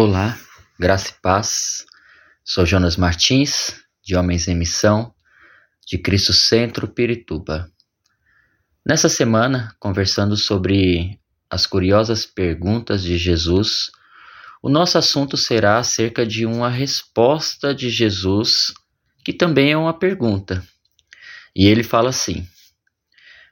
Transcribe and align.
Olá, 0.00 0.38
graça 0.78 1.10
e 1.10 1.20
paz. 1.20 1.84
Sou 2.44 2.64
Jonas 2.64 2.96
Martins, 2.96 3.82
de 4.00 4.14
Homens 4.14 4.46
em 4.46 4.54
Missão, 4.54 5.12
de 5.84 5.98
Cristo 5.98 6.32
Centro, 6.32 6.86
Pirituba. 6.86 7.68
Nessa 8.86 9.08
semana, 9.08 9.74
conversando 9.80 10.36
sobre 10.36 11.18
as 11.50 11.66
curiosas 11.66 12.24
perguntas 12.24 13.02
de 13.02 13.18
Jesus, 13.18 13.90
o 14.62 14.68
nosso 14.68 14.96
assunto 14.98 15.36
será 15.36 15.78
acerca 15.78 16.24
de 16.24 16.46
uma 16.46 16.70
resposta 16.70 17.74
de 17.74 17.90
Jesus, 17.90 18.72
que 19.24 19.32
também 19.32 19.72
é 19.72 19.76
uma 19.76 19.98
pergunta. 19.98 20.64
E 21.56 21.66
ele 21.66 21.82
fala 21.82 22.10
assim: 22.10 22.46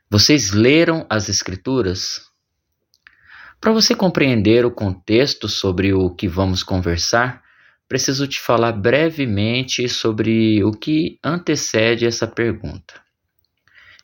Vocês 0.09 0.53
leram 0.53 1.05
as 1.11 1.29
Escrituras? 1.29 2.21
Para 3.61 3.73
você 3.73 3.95
compreender 3.95 4.65
o 4.65 4.71
contexto 4.71 5.49
sobre 5.49 5.93
o 5.93 6.11
que 6.11 6.29
vamos 6.29 6.63
conversar, 6.63 7.43
preciso 7.89 8.27
te 8.27 8.41
falar 8.41 8.73
brevemente 8.73 9.89
sobre 9.89 10.63
o 10.63 10.73
que 10.73 11.19
antecede 11.23 12.07
essa 12.07 12.27
pergunta. 12.27 13.01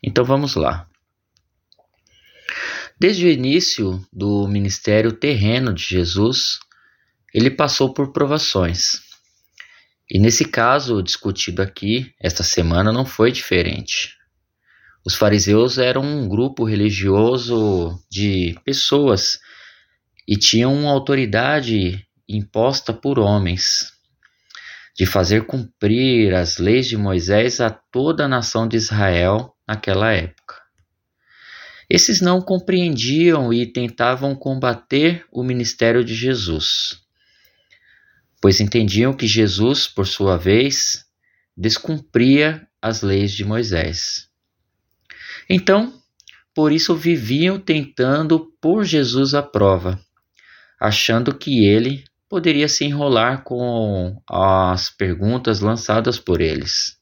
Então 0.02 0.24
vamos 0.24 0.54
lá. 0.56 0.88
Desde 2.98 3.26
o 3.26 3.30
início 3.30 4.04
do 4.12 4.46
ministério 4.46 5.12
terreno 5.12 5.72
de 5.74 5.82
Jesus, 5.82 6.58
ele 7.34 7.50
passou 7.50 7.92
por 7.92 8.12
provações. 8.12 9.00
E 10.10 10.18
nesse 10.18 10.44
caso 10.44 11.02
discutido 11.02 11.62
aqui, 11.62 12.12
esta 12.20 12.42
semana 12.42 12.92
não 12.92 13.04
foi 13.04 13.32
diferente. 13.32 14.16
Os 15.04 15.16
fariseus 15.16 15.78
eram 15.78 16.02
um 16.02 16.28
grupo 16.28 16.64
religioso 16.64 17.98
de 18.10 18.54
pessoas 18.64 19.40
e 20.32 20.36
tinham 20.38 20.74
uma 20.74 20.90
autoridade 20.90 22.08
imposta 22.26 22.90
por 22.90 23.18
homens 23.18 23.92
de 24.96 25.04
fazer 25.04 25.44
cumprir 25.44 26.32
as 26.32 26.56
leis 26.56 26.88
de 26.88 26.96
Moisés 26.96 27.60
a 27.60 27.68
toda 27.68 28.24
a 28.24 28.28
nação 28.28 28.66
de 28.66 28.78
Israel 28.78 29.54
naquela 29.68 30.10
época. 30.10 30.54
Esses 31.86 32.22
não 32.22 32.40
compreendiam 32.40 33.52
e 33.52 33.70
tentavam 33.70 34.34
combater 34.34 35.26
o 35.30 35.42
ministério 35.42 36.02
de 36.02 36.14
Jesus, 36.14 37.02
pois 38.40 38.58
entendiam 38.58 39.12
que 39.12 39.26
Jesus, 39.26 39.86
por 39.86 40.06
sua 40.06 40.38
vez, 40.38 41.04
descumpria 41.54 42.66
as 42.80 43.02
leis 43.02 43.32
de 43.32 43.44
Moisés. 43.44 44.30
Então, 45.46 45.92
por 46.54 46.72
isso 46.72 46.96
viviam 46.96 47.60
tentando 47.60 48.50
pôr 48.62 48.82
Jesus 48.82 49.34
à 49.34 49.42
prova, 49.42 50.00
achando 50.82 51.32
que 51.32 51.64
ele 51.64 52.02
poderia 52.28 52.68
se 52.68 52.84
enrolar 52.84 53.44
com 53.44 54.20
as 54.28 54.90
perguntas 54.90 55.60
lançadas 55.60 56.18
por 56.18 56.40
eles. 56.40 56.98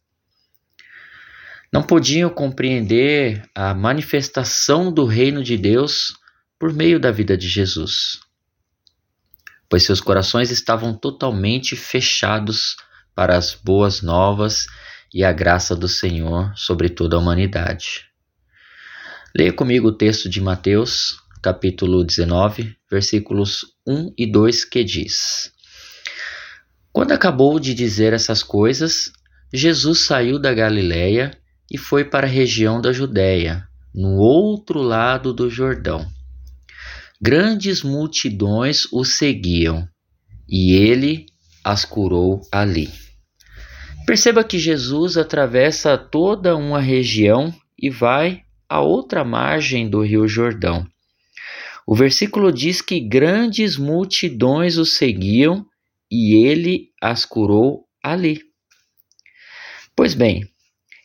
Não 1.73 1.83
podiam 1.83 2.29
compreender 2.29 3.43
a 3.55 3.73
manifestação 3.73 4.93
do 4.93 5.07
reino 5.07 5.43
de 5.43 5.57
Deus 5.57 6.13
por 6.59 6.75
meio 6.75 7.01
da 7.01 7.11
vida 7.11 7.39
de 7.39 7.49
Jesus, 7.49 8.21
pois 9.67 9.83
seus 9.83 10.01
corações 10.03 10.51
estavam 10.51 10.93
totalmente 10.93 11.75
fechados 11.75 12.77
para 13.15 13.35
as 13.35 13.55
boas 13.55 14.03
novas 14.03 14.67
e 15.15 15.25
a 15.25 15.33
graça 15.33 15.75
do 15.75 15.89
Senhor 15.89 16.53
sobre 16.55 16.91
toda 16.91 17.17
a 17.17 17.19
humanidade. 17.19 18.11
Leia 19.35 19.55
comigo 19.55 19.89
o 19.89 19.97
texto 19.97 20.29
de 20.29 20.39
Mateus, 20.39 21.19
capítulo 21.43 22.05
19, 22.05 22.77
versículos 22.91 23.65
1 23.87 24.13
e 24.17 24.31
2, 24.31 24.65
que 24.65 24.85
diz: 24.85 25.51
Quando 26.93 27.13
acabou 27.13 27.59
de 27.59 27.73
dizer 27.75 28.13
essas 28.13 28.43
coisas, 28.43 29.13
Jesus 29.53 30.05
saiu 30.05 30.39
da 30.39 30.53
Galiléia 30.53 31.31
e 31.71 31.79
foi 31.79 32.05
para 32.05 32.27
a 32.27 32.31
região 32.31 32.81
da 32.81 32.93
Judéia, 32.93 33.67
no 33.95 34.17
outro 34.17 34.81
lado 34.83 35.33
do 35.33 35.49
Jordão. 35.49 36.07
Grandes 37.21 37.83
multidões 37.83 38.87
o 38.93 39.05
seguiam 39.05 39.89
e 40.49 40.73
ele 40.75 41.27
as 41.63 41.85
curou 41.85 42.41
ali. 42.51 42.89
Perceba 44.07 44.43
que 44.43 44.59
Jesus 44.59 45.17
atravessa 45.17 45.97
toda 45.97 46.57
uma 46.57 46.81
região 46.81 47.55
e 47.79 47.91
vai 47.91 48.43
à 48.69 48.81
outra 48.81 49.25
margem 49.25 49.89
do 49.89 50.03
Rio 50.03 50.27
Jordão. 50.27 50.87
O 51.91 51.95
versículo 51.97 52.53
diz 52.53 52.81
que 52.81 53.01
grandes 53.01 53.77
multidões 53.77 54.77
o 54.77 54.87
seguiam 54.87 55.67
e 56.09 56.47
ele 56.47 56.93
as 57.03 57.25
curou 57.25 57.85
ali. 58.01 58.43
Pois 59.97 60.15
bem, 60.15 60.49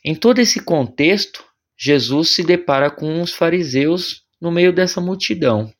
em 0.04 0.14
todo 0.14 0.38
esse 0.38 0.60
contexto, 0.60 1.44
Jesus 1.76 2.36
se 2.36 2.44
depara 2.44 2.88
com 2.88 3.20
os 3.20 3.34
fariseus 3.34 4.22
no 4.40 4.52
meio 4.52 4.72
dessa 4.72 5.00
multidão. 5.00 5.74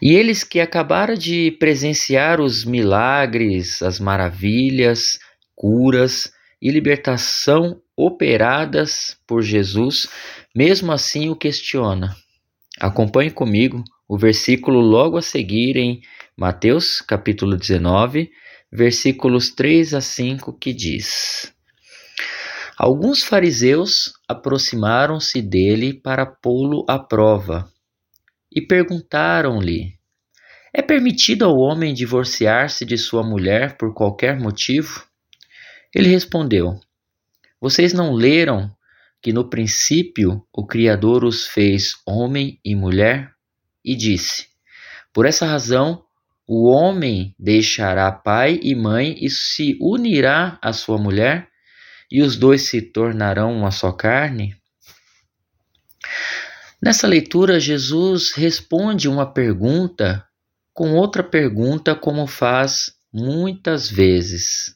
E 0.00 0.14
eles 0.14 0.44
que 0.44 0.60
acabaram 0.60 1.14
de 1.14 1.50
presenciar 1.58 2.40
os 2.40 2.64
milagres, 2.64 3.82
as 3.82 3.98
maravilhas, 3.98 5.18
curas 5.56 6.32
e 6.62 6.70
libertação 6.70 7.82
operadas 7.96 9.18
por 9.26 9.42
Jesus, 9.42 10.08
mesmo 10.54 10.92
assim 10.92 11.30
o 11.30 11.34
questiona. 11.34 12.16
Acompanhe 12.80 13.30
comigo 13.30 13.84
o 14.08 14.16
versículo 14.16 14.80
logo 14.80 15.18
a 15.18 15.22
seguir 15.22 15.76
em 15.76 16.00
Mateus 16.34 17.02
capítulo 17.02 17.54
19, 17.54 18.30
versículos 18.72 19.50
3 19.54 19.92
a 19.92 20.00
5, 20.00 20.56
que 20.58 20.72
diz: 20.72 21.52
Alguns 22.78 23.22
fariseus 23.22 24.14
aproximaram-se 24.26 25.42
dele 25.42 25.92
para 25.92 26.24
pô-lo 26.24 26.86
à 26.88 26.98
prova 26.98 27.70
e 28.50 28.62
perguntaram-lhe: 28.62 29.98
É 30.72 30.80
permitido 30.80 31.44
ao 31.44 31.58
homem 31.58 31.92
divorciar-se 31.92 32.86
de 32.86 32.96
sua 32.96 33.22
mulher 33.22 33.76
por 33.76 33.92
qualquer 33.92 34.40
motivo? 34.40 35.04
Ele 35.94 36.08
respondeu: 36.08 36.80
Vocês 37.60 37.92
não 37.92 38.14
leram 38.14 38.74
que 39.22 39.32
no 39.32 39.48
princípio 39.48 40.46
o 40.52 40.66
Criador 40.66 41.24
os 41.24 41.46
fez 41.46 41.94
homem 42.06 42.58
e 42.64 42.74
mulher? 42.74 43.32
E 43.84 43.94
disse: 43.94 44.46
Por 45.12 45.26
essa 45.26 45.46
razão 45.46 46.04
o 46.46 46.68
homem 46.68 47.34
deixará 47.38 48.10
pai 48.10 48.58
e 48.62 48.74
mãe 48.74 49.16
e 49.20 49.30
se 49.30 49.78
unirá 49.80 50.58
à 50.60 50.72
sua 50.72 50.98
mulher, 50.98 51.48
e 52.10 52.22
os 52.22 52.36
dois 52.36 52.68
se 52.68 52.82
tornarão 52.82 53.56
uma 53.56 53.70
só 53.70 53.92
carne? 53.92 54.56
Nessa 56.82 57.06
leitura, 57.06 57.60
Jesus 57.60 58.32
responde 58.32 59.06
uma 59.06 59.30
pergunta 59.30 60.26
com 60.72 60.94
outra 60.94 61.22
pergunta, 61.22 61.94
como 61.94 62.26
faz 62.26 62.92
muitas 63.12 63.90
vezes 63.90 64.74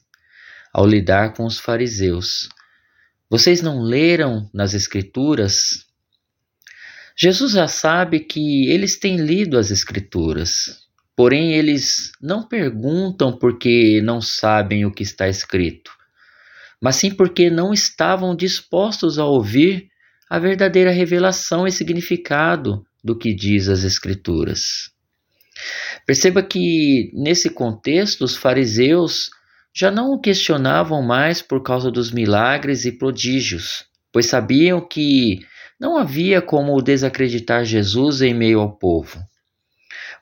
ao 0.71 0.85
lidar 0.85 1.33
com 1.33 1.45
os 1.45 1.57
fariseus. 1.57 2.47
Vocês 3.29 3.61
não 3.61 3.81
leram 3.81 4.49
nas 4.53 4.73
Escrituras? 4.73 5.85
Jesus 7.17 7.53
já 7.53 7.67
sabe 7.67 8.19
que 8.19 8.69
eles 8.69 8.99
têm 8.99 9.17
lido 9.17 9.57
as 9.57 9.71
Escrituras, 9.71 10.81
porém 11.15 11.53
eles 11.53 12.11
não 12.21 12.47
perguntam 12.47 13.37
porque 13.37 14.01
não 14.03 14.21
sabem 14.21 14.85
o 14.85 14.91
que 14.91 15.01
está 15.01 15.27
escrito, 15.27 15.91
mas 16.79 16.97
sim 16.97 17.09
porque 17.09 17.49
não 17.49 17.73
estavam 17.73 18.35
dispostos 18.35 19.17
a 19.17 19.25
ouvir 19.25 19.89
a 20.29 20.37
verdadeira 20.37 20.91
revelação 20.91 21.65
e 21.65 21.71
significado 21.71 22.85
do 23.03 23.17
que 23.17 23.33
diz 23.33 23.69
as 23.69 23.83
Escrituras. 23.83 24.91
Perceba 26.05 26.43
que, 26.43 27.11
nesse 27.13 27.49
contexto, 27.49 28.23
os 28.23 28.35
fariseus 28.35 29.29
já 29.75 29.91
não 29.91 30.13
o 30.13 30.19
questionavam 30.21 31.01
mais 31.01 31.41
por 31.41 31.61
causa 31.61 31.91
dos 31.91 32.09
milagres 32.09 32.85
e 32.85 32.93
prodígios, 32.93 33.85
pois 34.09 34.27
sabiam 34.27 34.79
que 34.79 35.39
não 35.77 35.97
havia 35.97 36.41
como 36.41 36.81
desacreditar 36.81 37.65
Jesus 37.65 38.21
em 38.21 38.33
meio 38.33 38.61
ao 38.61 38.77
povo. 38.77 39.19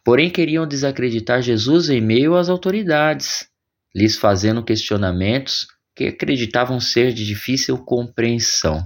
Porém, 0.03 0.31
queriam 0.31 0.67
desacreditar 0.67 1.44
Jesus 1.44 1.89
em 1.89 2.01
meio 2.01 2.35
às 2.35 2.50
autoridades, 2.50 3.47
lhes 3.95 4.17
fazendo 4.17 4.63
questionamentos 4.63 5.67
que 5.95 6.07
acreditavam 6.07 6.79
ser 6.79 7.13
de 7.13 7.23
difícil 7.23 7.77
compreensão. 7.77 8.83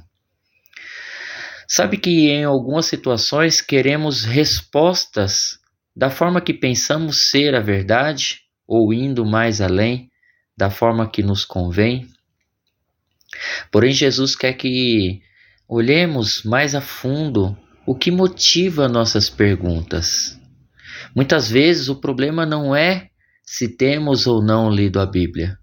Sabe 1.65 1.97
que 1.97 2.29
em 2.29 2.43
algumas 2.43 2.85
situações 2.87 3.61
queremos 3.61 4.25
respostas 4.25 5.59
da 5.95 6.09
forma 6.09 6.41
que 6.41 6.53
pensamos 6.53 7.29
ser 7.29 7.55
a 7.55 7.61
verdade 7.61 8.41
ou 8.67 8.93
indo 8.93 9.25
mais 9.25 9.61
além 9.61 10.09
da 10.57 10.69
forma 10.69 11.09
que 11.09 11.21
nos 11.21 11.45
convém. 11.45 12.07
Porém, 13.71 13.91
Jesus 13.91 14.35
quer 14.35 14.53
que 14.53 15.21
olhemos 15.67 16.43
mais 16.43 16.73
a 16.73 16.81
fundo 16.81 17.55
o 17.85 17.95
que 17.95 18.09
motiva 18.09 18.87
nossas 18.87 19.29
perguntas. 19.29 20.39
Muitas 21.15 21.49
vezes 21.49 21.89
o 21.89 21.95
problema 21.95 22.45
não 22.45 22.75
é 22.75 23.09
se 23.43 23.69
temos 23.69 24.25
ou 24.27 24.41
não 24.43 24.69
lido 24.69 24.99
a 24.99 25.05
Bíblia. 25.05 25.57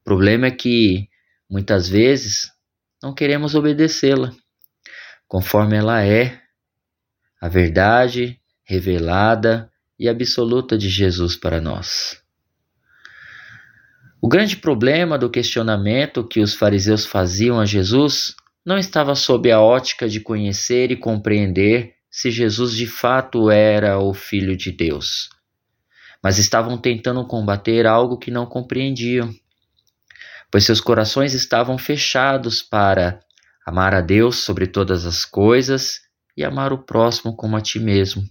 O 0.00 0.04
problema 0.04 0.46
é 0.46 0.50
que 0.50 1.08
muitas 1.50 1.88
vezes 1.88 2.52
não 3.02 3.14
queremos 3.14 3.54
obedecê-la 3.54 4.32
conforme 5.26 5.76
ela 5.76 6.04
é, 6.04 6.40
a 7.40 7.48
verdade 7.48 8.40
revelada 8.64 9.70
e 9.98 10.08
absoluta 10.08 10.78
de 10.78 10.88
Jesus 10.88 11.36
para 11.36 11.60
nós. 11.60 12.23
O 14.24 14.26
grande 14.26 14.56
problema 14.56 15.18
do 15.18 15.28
questionamento 15.28 16.26
que 16.26 16.40
os 16.40 16.54
fariseus 16.54 17.04
faziam 17.04 17.60
a 17.60 17.66
Jesus 17.66 18.34
não 18.64 18.78
estava 18.78 19.14
sob 19.14 19.52
a 19.52 19.60
ótica 19.60 20.08
de 20.08 20.18
conhecer 20.18 20.90
e 20.90 20.96
compreender 20.96 21.96
se 22.10 22.30
Jesus 22.30 22.72
de 22.72 22.86
fato 22.86 23.50
era 23.50 23.98
o 23.98 24.14
Filho 24.14 24.56
de 24.56 24.72
Deus, 24.72 25.28
mas 26.22 26.38
estavam 26.38 26.78
tentando 26.78 27.26
combater 27.26 27.86
algo 27.86 28.16
que 28.16 28.30
não 28.30 28.46
compreendiam, 28.46 29.30
pois 30.50 30.64
seus 30.64 30.80
corações 30.80 31.34
estavam 31.34 31.76
fechados 31.76 32.62
para 32.62 33.20
amar 33.66 33.94
a 33.94 34.00
Deus 34.00 34.38
sobre 34.38 34.66
todas 34.66 35.04
as 35.04 35.26
coisas 35.26 36.00
e 36.34 36.42
amar 36.42 36.72
o 36.72 36.82
próximo 36.82 37.36
como 37.36 37.58
a 37.58 37.60
ti 37.60 37.78
mesmo. 37.78 38.24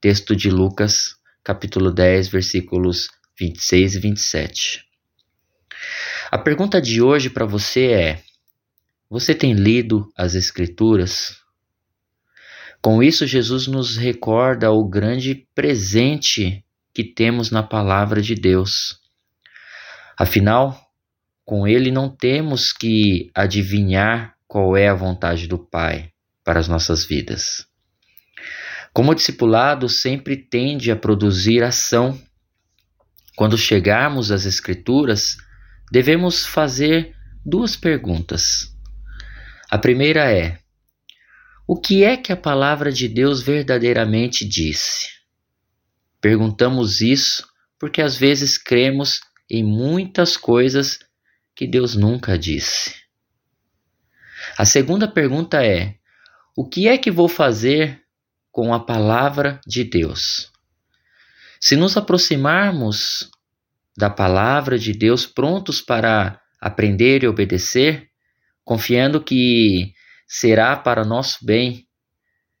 Texto 0.00 0.34
de 0.34 0.50
Lucas, 0.50 1.14
capítulo 1.44 1.92
10, 1.92 2.26
versículos 2.26 3.06
26 3.38 3.94
e 3.94 4.00
27. 4.00 4.85
A 6.30 6.38
pergunta 6.38 6.82
de 6.82 7.00
hoje 7.00 7.30
para 7.30 7.46
você 7.46 7.92
é: 7.92 8.22
você 9.08 9.32
tem 9.32 9.52
lido 9.52 10.10
as 10.16 10.34
Escrituras? 10.34 11.36
Com 12.82 13.00
isso, 13.00 13.26
Jesus 13.26 13.68
nos 13.68 13.96
recorda 13.96 14.72
o 14.72 14.88
grande 14.88 15.46
presente 15.54 16.64
que 16.92 17.04
temos 17.04 17.52
na 17.52 17.62
palavra 17.62 18.20
de 18.20 18.34
Deus. 18.34 19.00
Afinal, 20.18 20.76
com 21.44 21.66
ele 21.66 21.92
não 21.92 22.08
temos 22.08 22.72
que 22.72 23.30
adivinhar 23.32 24.34
qual 24.48 24.76
é 24.76 24.88
a 24.88 24.94
vontade 24.94 25.46
do 25.46 25.58
Pai 25.58 26.10
para 26.42 26.58
as 26.58 26.66
nossas 26.66 27.04
vidas. 27.04 27.66
Como 28.92 29.14
discipulado 29.14 29.88
sempre 29.88 30.36
tende 30.36 30.90
a 30.90 30.96
produzir 30.96 31.62
ação, 31.62 32.20
quando 33.36 33.56
chegarmos 33.56 34.32
às 34.32 34.44
Escrituras, 34.44 35.36
devemos 35.90 36.44
fazer 36.44 37.14
duas 37.44 37.76
perguntas. 37.76 38.74
A 39.70 39.78
primeira 39.78 40.30
é: 40.30 40.58
o 41.66 41.80
que 41.80 42.04
é 42.04 42.16
que 42.16 42.32
a 42.32 42.36
palavra 42.36 42.92
de 42.92 43.08
Deus 43.08 43.42
verdadeiramente 43.42 44.46
disse? 44.46 45.08
Perguntamos 46.20 47.00
isso 47.00 47.46
porque 47.78 48.00
às 48.00 48.16
vezes 48.16 48.56
cremos 48.56 49.20
em 49.50 49.62
muitas 49.62 50.36
coisas 50.36 50.98
que 51.54 51.66
Deus 51.66 51.94
nunca 51.94 52.38
disse. 52.38 52.94
A 54.58 54.64
segunda 54.64 55.08
pergunta 55.08 55.64
é: 55.64 55.96
o 56.56 56.68
que 56.68 56.88
é 56.88 56.98
que 56.98 57.10
vou 57.10 57.28
fazer 57.28 58.02
com 58.50 58.72
a 58.72 58.80
palavra 58.80 59.60
de 59.66 59.84
Deus? 59.84 60.50
Se 61.60 61.76
nos 61.76 61.96
aproximarmos 61.96 63.30
da 63.96 64.10
palavra 64.10 64.78
de 64.78 64.92
Deus 64.92 65.26
prontos 65.26 65.80
para 65.80 66.40
aprender 66.60 67.22
e 67.22 67.28
obedecer, 67.28 68.08
confiando 68.64 69.22
que 69.22 69.92
será 70.26 70.76
para 70.76 71.04
nosso 71.04 71.44
bem, 71.44 71.86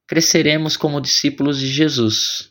cresceremos 0.06 0.76
como 0.76 1.00
discípulos 1.00 1.58
de 1.58 1.66
Jesus. 1.66 2.50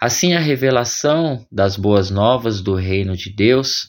Assim, 0.00 0.34
a 0.34 0.40
revelação 0.40 1.46
das 1.50 1.76
boas 1.76 2.10
novas 2.10 2.62
do 2.62 2.74
reino 2.74 3.16
de 3.16 3.30
Deus 3.30 3.88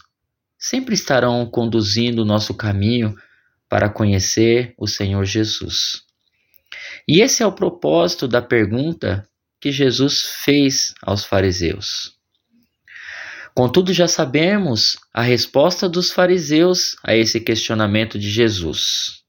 sempre 0.58 0.94
estarão 0.94 1.46
conduzindo 1.46 2.24
o 2.24 2.26
nosso 2.26 2.54
caminho 2.54 3.16
para 3.70 3.90
conhecer 3.90 4.74
o 4.78 4.88
Senhor 4.88 5.24
Jesus. 5.24 6.04
E 7.08 7.22
esse 7.22 7.42
é 7.42 7.48
o 7.48 7.54
propósito 7.54 8.28
da 8.28 8.42
pergunta 8.42 9.26
que 9.60 9.72
Jesus 9.72 10.22
fez 10.44 10.94
aos 11.02 11.24
fariseus. 11.24 12.21
Contudo, 13.54 13.94
já 13.94 14.08
sabemos 14.08 14.98
a 15.14 15.22
resposta 15.22 15.90
dos 15.90 16.12
fariseus 16.12 16.96
a 17.04 17.16
esse 17.16 17.40
questionamento 17.40 18.18
de 18.18 18.30
Jesus. 18.30 19.24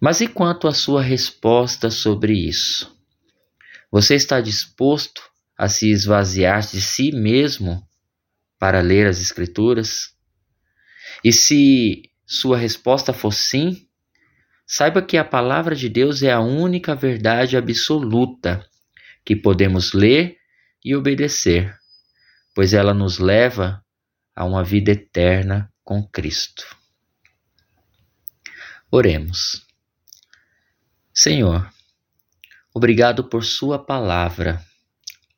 Mas 0.00 0.20
e 0.20 0.28
quanto 0.28 0.68
à 0.68 0.72
sua 0.72 1.02
resposta 1.02 1.90
sobre 1.90 2.34
isso? 2.34 2.96
Você 3.90 4.14
está 4.14 4.40
disposto 4.40 5.22
a 5.56 5.68
se 5.68 5.90
esvaziar 5.90 6.60
de 6.60 6.80
si 6.80 7.10
mesmo 7.10 7.82
para 8.60 8.80
ler 8.80 9.08
as 9.08 9.20
Escrituras? 9.20 10.14
E 11.24 11.32
se 11.32 12.02
sua 12.24 12.56
resposta 12.56 13.12
for 13.12 13.32
sim, 13.32 13.88
saiba 14.64 15.02
que 15.02 15.16
a 15.16 15.24
palavra 15.24 15.74
de 15.74 15.88
Deus 15.88 16.22
é 16.22 16.30
a 16.30 16.40
única 16.40 16.94
verdade 16.94 17.56
absoluta 17.56 18.64
que 19.24 19.34
podemos 19.34 19.92
ler 19.92 20.36
e 20.84 20.94
obedecer 20.94 21.77
pois 22.58 22.74
ela 22.74 22.92
nos 22.92 23.20
leva 23.20 23.84
a 24.34 24.44
uma 24.44 24.64
vida 24.64 24.90
eterna 24.90 25.72
com 25.84 26.02
Cristo. 26.02 26.66
Oremos. 28.90 29.64
Senhor, 31.14 31.72
obrigado 32.74 33.22
por 33.22 33.44
Sua 33.44 33.78
palavra, 33.78 34.60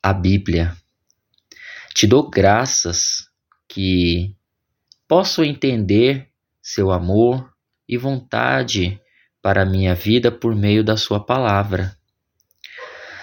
a 0.01 0.11
Bíblia. 0.11 0.75
Te 1.93 2.07
dou 2.07 2.27
graças 2.27 3.29
que 3.69 4.35
posso 5.07 5.43
entender 5.43 6.27
seu 6.59 6.89
amor 6.89 7.53
e 7.87 7.99
vontade 7.99 8.99
para 9.43 9.61
a 9.61 9.65
minha 9.67 9.93
vida 9.93 10.31
por 10.31 10.55
meio 10.55 10.83
da 10.83 10.97
Sua 10.97 11.23
palavra. 11.23 11.95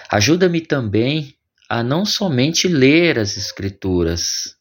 Ajuda-me 0.09 0.61
também 0.61 1.37
a 1.69 1.83
não 1.83 2.03
somente 2.03 2.67
ler 2.67 3.19
as 3.19 3.37
Escrituras, 3.37 4.57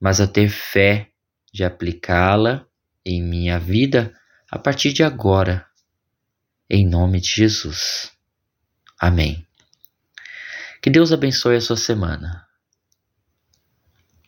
mas 0.00 0.20
a 0.20 0.28
ter 0.28 0.48
fé 0.48 1.10
de 1.52 1.64
aplicá-la 1.64 2.64
em 3.04 3.20
minha 3.20 3.58
vida 3.58 4.14
a 4.48 4.56
partir 4.56 4.92
de 4.92 5.02
agora, 5.02 5.66
em 6.70 6.86
nome 6.86 7.20
de 7.20 7.28
Jesus. 7.28 8.12
Amém. 9.00 9.44
Que 10.80 10.88
Deus 10.88 11.10
abençoe 11.10 11.56
a 11.56 11.60
sua 11.60 11.76
semana. 11.76 12.45